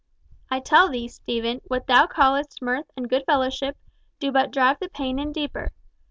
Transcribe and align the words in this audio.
"I 0.49 0.59
tell 0.61 0.89
thee, 0.89 1.07
Stephen, 1.07 1.61
what 1.65 1.85
thou 1.85 2.07
callest 2.07 2.59
mirth 2.59 2.87
and 2.97 3.07
good 3.07 3.21
fellowship 3.27 3.77
do 4.19 4.31
but 4.31 4.49
drive 4.49 4.79
the 4.79 4.89
pain 4.89 5.19
in 5.19 5.31
deeper. 5.31 5.73